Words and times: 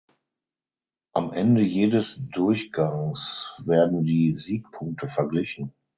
Am 1.13 1.31
Ende 1.31 1.61
jedes 1.61 2.19
Durchgangs 2.31 3.53
werden 3.63 4.03
die 4.03 4.35
Siegpunkte 4.35 5.07
verglichen. 5.07 5.75